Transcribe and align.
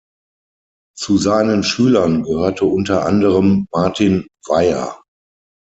Zu 0.97 1.19
seinen 1.19 1.61
Schülern 1.61 2.23
gehörte 2.23 2.65
unter 2.65 3.05
anderem 3.05 3.67
Martin 3.71 4.25
Weyer. 4.47 4.99